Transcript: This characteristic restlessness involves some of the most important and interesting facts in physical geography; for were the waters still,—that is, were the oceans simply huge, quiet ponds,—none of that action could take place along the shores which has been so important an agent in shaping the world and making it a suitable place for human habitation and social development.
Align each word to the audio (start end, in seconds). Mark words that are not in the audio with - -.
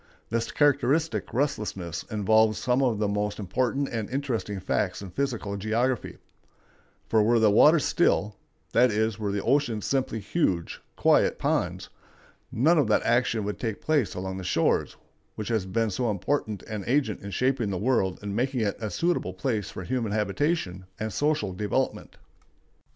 This 0.31 0.49
characteristic 0.49 1.31
restlessness 1.31 2.01
involves 2.09 2.57
some 2.57 2.81
of 2.81 2.97
the 2.97 3.07
most 3.07 3.37
important 3.37 3.87
and 3.89 4.09
interesting 4.09 4.59
facts 4.59 5.03
in 5.03 5.11
physical 5.11 5.57
geography; 5.57 6.17
for 7.07 7.21
were 7.21 7.37
the 7.37 7.51
waters 7.51 7.85
still,—that 7.85 8.89
is, 8.89 9.19
were 9.19 9.31
the 9.31 9.43
oceans 9.43 9.85
simply 9.85 10.19
huge, 10.19 10.81
quiet 10.95 11.37
ponds,—none 11.37 12.79
of 12.79 12.87
that 12.87 13.03
action 13.03 13.43
could 13.43 13.59
take 13.59 13.79
place 13.79 14.15
along 14.15 14.37
the 14.37 14.43
shores 14.43 14.95
which 15.35 15.49
has 15.49 15.67
been 15.67 15.91
so 15.91 16.09
important 16.09 16.63
an 16.63 16.83
agent 16.87 17.21
in 17.21 17.29
shaping 17.29 17.69
the 17.69 17.77
world 17.77 18.17
and 18.23 18.35
making 18.35 18.61
it 18.61 18.81
a 18.81 18.89
suitable 18.89 19.33
place 19.35 19.69
for 19.69 19.83
human 19.83 20.13
habitation 20.13 20.85
and 20.99 21.13
social 21.13 21.53
development. 21.53 22.17